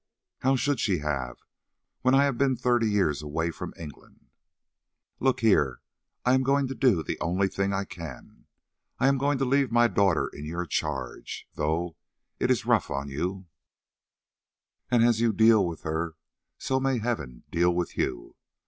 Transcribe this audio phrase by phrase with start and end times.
[0.39, 1.37] How should she have,
[2.01, 4.31] when I have been thirty years away from England?
[5.19, 5.81] "Look here,
[6.25, 8.43] I am going to do the only thing I can do.
[8.97, 11.97] I am going to leave my daughter in your charge, though
[12.39, 13.45] it is rough on you,
[14.89, 16.15] and as you deal with her,
[16.57, 18.35] so may Heaven deal with you!